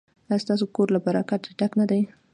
ایا 0.29 0.41
ستاسو 0.43 0.65
کور 0.75 0.87
له 0.95 0.99
برکت 1.05 1.41
ډک 1.59 1.71
نه 1.79 1.85
دی؟ 1.89 2.01